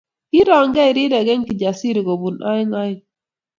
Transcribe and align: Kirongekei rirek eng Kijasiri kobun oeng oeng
Kirongekei 0.29 0.93
rirek 0.95 1.27
eng 1.33 1.45
Kijasiri 1.47 2.01
kobun 2.07 2.37
oeng 2.49 2.71
oeng 2.79 2.99